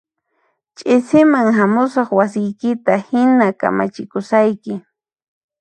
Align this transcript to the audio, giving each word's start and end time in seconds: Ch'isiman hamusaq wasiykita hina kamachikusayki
Ch'isiman 0.77 1.47
hamusaq 1.59 2.09
wasiykita 2.19 2.93
hina 3.07 3.47
kamachikusayki 3.59 4.73